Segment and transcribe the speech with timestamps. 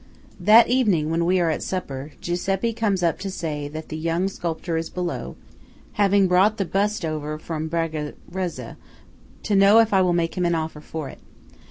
[0.39, 4.29] That evening when we are at supper, Giuseppe comes up to say that the young
[4.29, 5.35] sculptor is below,
[5.91, 8.77] having brought the bust over from Bragarezza,
[9.43, 11.19] to know if I will make him an offer for it.